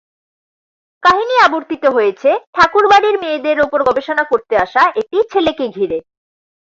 [1.03, 5.97] কাহিনি আবর্তিত হয়েছে ঠাকুর বাড়ির মেয়েদের ওপর গবেষণা করতে আসা একটি ছেলেকে ঘিরে।